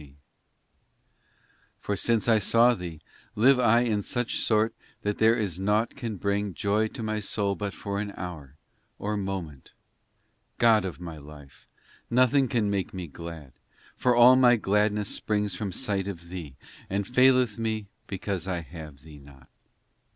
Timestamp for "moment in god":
9.15-10.85